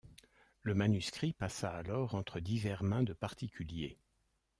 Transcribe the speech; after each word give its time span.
Le 0.63 0.73
manuscrit 0.73 1.31
passa 1.31 1.69
alors 1.69 2.15
entre 2.15 2.39
divers 2.39 2.81
mains 2.81 3.03
de 3.03 3.13
particuliers. 3.13 3.99